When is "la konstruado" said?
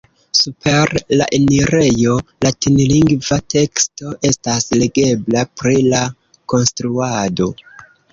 5.91-7.51